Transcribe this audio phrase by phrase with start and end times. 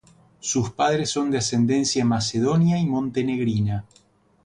[0.39, 3.85] Sus padres son de ascendencia macedonia y montenegrina.